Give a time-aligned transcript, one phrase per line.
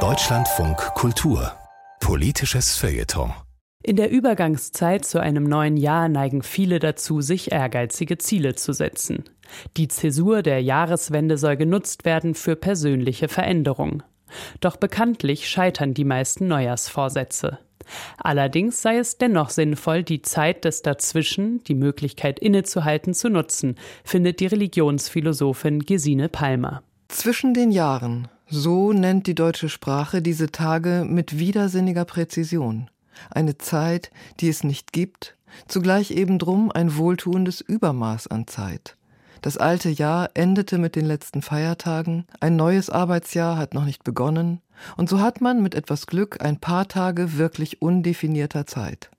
[0.00, 1.50] Deutschlandfunk Kultur
[1.98, 3.32] Politisches Feuilleton
[3.82, 9.24] in der Übergangszeit zu einem neuen Jahr neigen viele dazu, sich ehrgeizige Ziele zu setzen.
[9.78, 14.02] Die Zäsur der Jahreswende soll genutzt werden für persönliche Veränderung.
[14.60, 17.60] Doch bekanntlich scheitern die meisten Neujahrsvorsätze.
[18.18, 24.40] Allerdings sei es dennoch sinnvoll, die Zeit des Dazwischen, die Möglichkeit innezuhalten, zu nutzen, findet
[24.40, 26.82] die Religionsphilosophin Gesine Palmer.
[27.08, 32.90] Zwischen den Jahren, so nennt die deutsche Sprache diese Tage mit widersinniger Präzision.
[33.30, 34.10] Eine Zeit,
[34.40, 35.36] die es nicht gibt,
[35.68, 38.96] zugleich eben drum ein wohltuendes Übermaß an Zeit.
[39.40, 44.60] Das alte Jahr endete mit den letzten Feiertagen, ein neues Arbeitsjahr hat noch nicht begonnen,
[44.96, 49.10] und so hat man mit etwas Glück ein paar Tage wirklich undefinierter Zeit.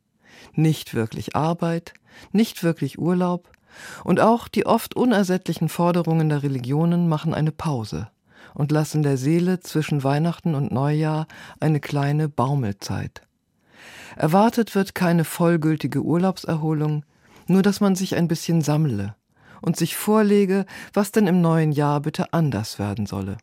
[0.54, 1.94] Nicht wirklich Arbeit,
[2.32, 3.50] nicht wirklich Urlaub,
[4.04, 8.10] und auch die oft unersättlichen Forderungen der Religionen machen eine Pause
[8.54, 11.28] und lassen der Seele zwischen Weihnachten und Neujahr
[11.60, 13.22] eine kleine Baumelzeit.
[14.16, 17.06] Erwartet wird keine vollgültige Urlaubserholung,
[17.48, 19.16] nur dass man sich ein bisschen sammle
[19.62, 23.38] und sich vorlege, was denn im neuen Jahr bitte anders werden solle.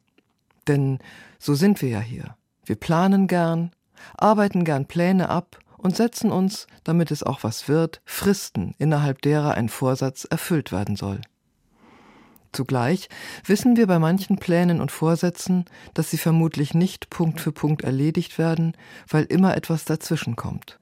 [0.66, 0.98] Denn
[1.38, 2.36] so sind wir ja hier.
[2.64, 3.70] Wir planen gern,
[4.16, 9.52] arbeiten gern Pläne ab und setzen uns, damit es auch was wird, Fristen, innerhalb derer
[9.52, 11.20] ein Vorsatz erfüllt werden soll.
[12.52, 13.10] Zugleich
[13.44, 18.38] wissen wir bei manchen Plänen und Vorsätzen, dass sie vermutlich nicht Punkt für Punkt erledigt
[18.38, 18.74] werden,
[19.08, 20.78] weil immer etwas dazwischen kommt.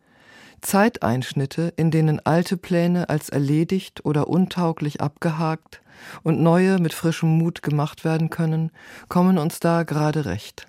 [0.61, 5.83] Zeiteinschnitte, in denen alte Pläne als erledigt oder untauglich abgehakt
[6.23, 8.71] und neue mit frischem Mut gemacht werden können,
[9.09, 10.69] kommen uns da gerade recht.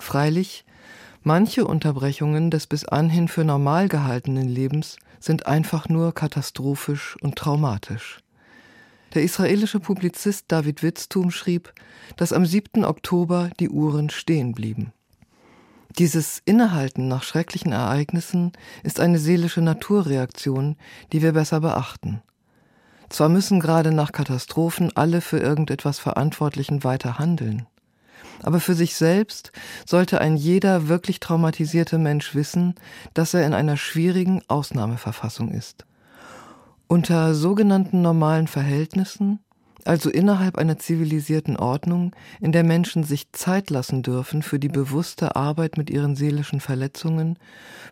[0.00, 0.64] Freilich,
[1.24, 8.20] manche Unterbrechungen des bis anhin für normal gehaltenen Lebens sind einfach nur katastrophisch und traumatisch.
[9.14, 11.72] Der israelische Publizist David Witztum schrieb,
[12.16, 12.84] dass am 7.
[12.84, 14.92] Oktober die Uhren stehen blieben.
[15.98, 18.52] Dieses Innehalten nach schrecklichen Ereignissen
[18.82, 20.76] ist eine seelische Naturreaktion,
[21.12, 22.20] die wir besser beachten.
[23.08, 27.66] Zwar müssen gerade nach Katastrophen alle für irgendetwas Verantwortlichen weiter handeln,
[28.42, 29.52] aber für sich selbst
[29.86, 32.74] sollte ein jeder wirklich traumatisierte Mensch wissen,
[33.14, 35.86] dass er in einer schwierigen Ausnahmeverfassung ist.
[36.86, 39.40] Unter sogenannten normalen Verhältnissen,
[39.84, 45.36] also innerhalb einer zivilisierten Ordnung, in der Menschen sich Zeit lassen dürfen für die bewusste
[45.36, 47.38] Arbeit mit ihren seelischen Verletzungen,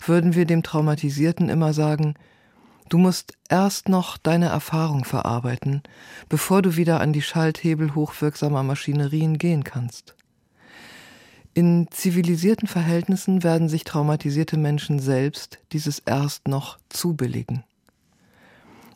[0.04, 2.14] würden wir dem Traumatisierten immer sagen,
[2.88, 5.82] du musst erst noch deine Erfahrung verarbeiten,
[6.28, 10.14] bevor du wieder an die Schalthebel hochwirksamer Maschinerien gehen kannst.
[11.54, 17.62] In zivilisierten Verhältnissen werden sich traumatisierte Menschen selbst dieses erst noch zubilligen.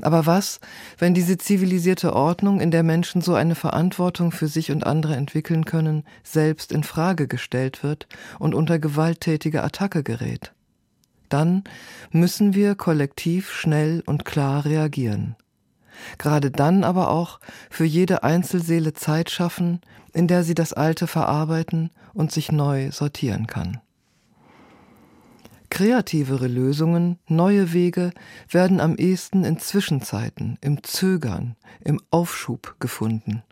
[0.00, 0.60] Aber was,
[0.98, 5.64] wenn diese zivilisierte Ordnung, in der Menschen so eine Verantwortung für sich und andere entwickeln
[5.64, 8.06] können, selbst in Frage gestellt wird
[8.38, 10.52] und unter gewalttätige Attacke gerät?
[11.28, 11.64] Dann
[12.10, 15.36] müssen wir kollektiv schnell und klar reagieren.
[16.18, 17.40] Gerade dann aber auch
[17.70, 19.80] für jede Einzelseele Zeit schaffen,
[20.12, 23.80] in der sie das Alte verarbeiten und sich neu sortieren kann.
[25.68, 28.12] Kreativere Lösungen, neue Wege
[28.48, 33.42] werden am ehesten in Zwischenzeiten, im Zögern, im Aufschub gefunden.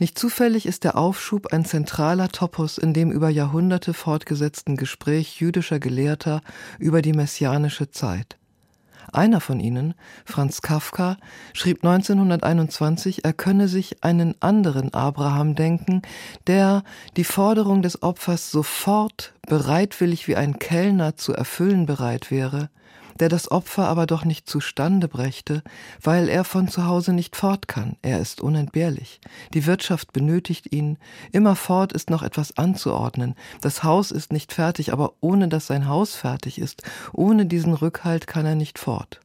[0.00, 5.78] Nicht zufällig ist der Aufschub ein zentraler Topos in dem über Jahrhunderte fortgesetzten Gespräch jüdischer
[5.78, 6.40] Gelehrter
[6.78, 8.39] über die messianische Zeit.
[9.12, 9.94] Einer von ihnen,
[10.24, 11.16] Franz Kafka,
[11.52, 16.02] schrieb 1921, er könne sich einen anderen Abraham denken,
[16.46, 16.84] der
[17.16, 22.70] die Forderung des Opfers sofort bereitwillig wie ein Kellner zu erfüllen bereit wäre,
[23.20, 25.62] der das Opfer aber doch nicht zustande brächte,
[26.02, 27.96] weil er von zu Hause nicht fort kann.
[28.02, 29.20] Er ist unentbehrlich.
[29.54, 30.98] Die Wirtschaft benötigt ihn.
[31.30, 33.34] Immerfort ist noch etwas anzuordnen.
[33.60, 36.82] Das Haus ist nicht fertig, aber ohne dass sein Haus fertig ist,
[37.12, 39.20] ohne diesen Rückhalt kann er nicht fort.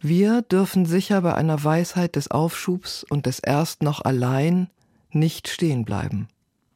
[0.00, 4.68] Wir dürfen sicher bei einer Weisheit des Aufschubs und des erst noch allein
[5.10, 6.28] nicht stehen bleiben.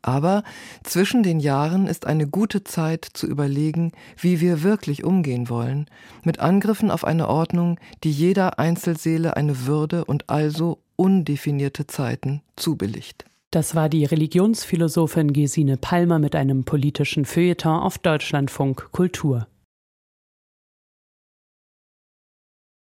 [0.06, 0.44] Aber
[0.84, 5.86] zwischen den Jahren ist eine gute Zeit zu überlegen, wie wir wirklich umgehen wollen,
[6.22, 13.24] mit Angriffen auf eine Ordnung, die jeder Einzelseele eine Würde und also undefinierte Zeiten zubilligt.
[13.50, 19.48] Das war die Religionsphilosophin Gesine Palmer mit einem politischen Feuilleton auf Deutschlandfunk Kultur.